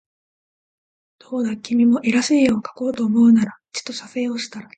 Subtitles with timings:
[1.19, 4.69] どうだ君も画らしい画をかこうと思うならちと写生をしたら